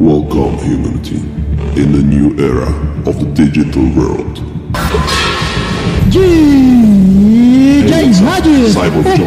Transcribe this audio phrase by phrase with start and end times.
[0.00, 1.16] Welcome, humanity,
[1.76, 2.72] in the new era
[3.06, 4.40] of the digital world.
[6.08, 6.24] DJ
[8.24, 8.64] Rádio,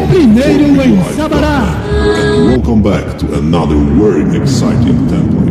[0.02, 1.80] o primeiro em Sabará.
[2.18, 5.43] And welcome back to another very exciting template.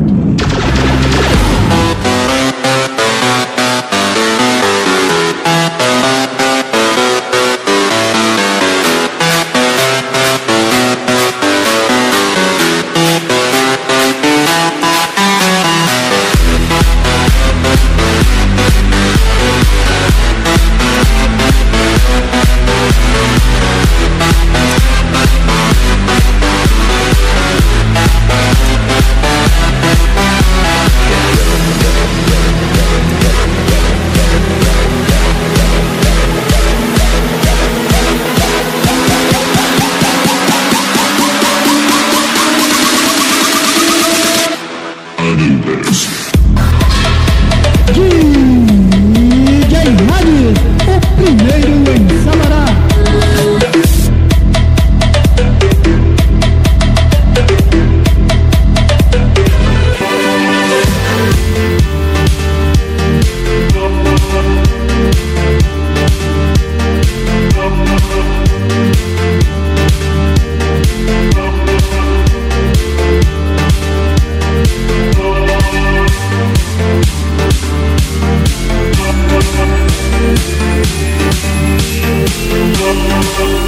[83.36, 83.64] DJ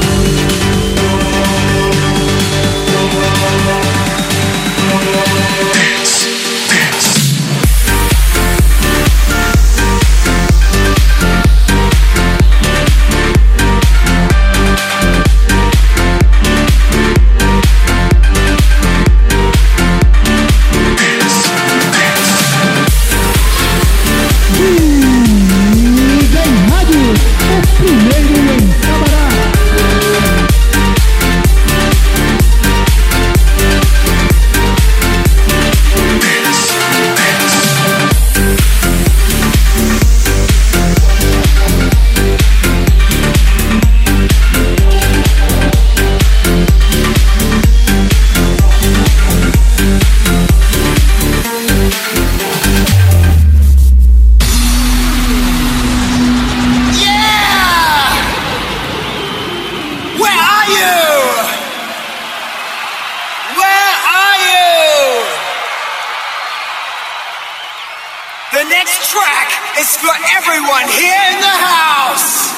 [69.15, 69.47] track
[69.79, 72.51] is for everyone here in the house.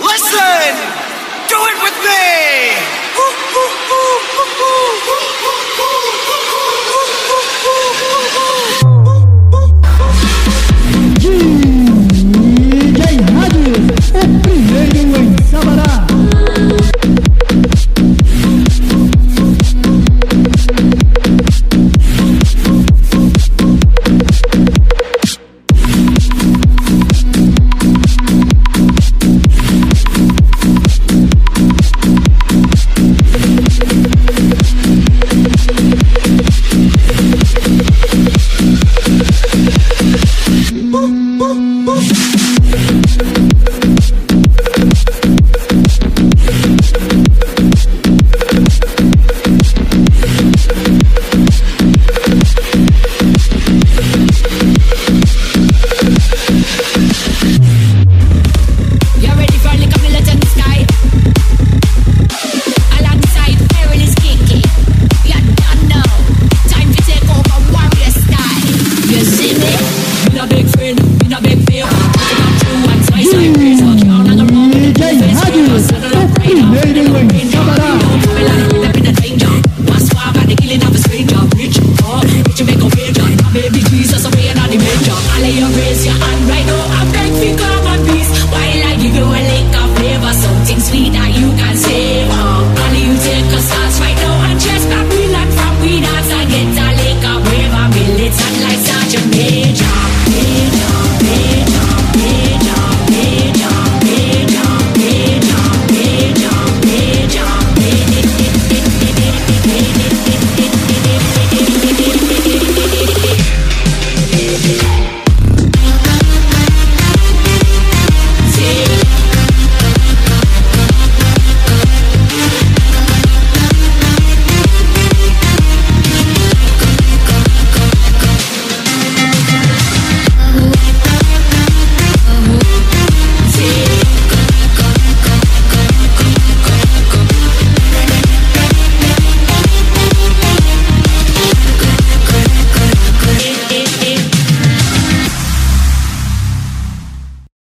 [0.00, 0.72] Listen,
[1.52, 2.24] do it with me.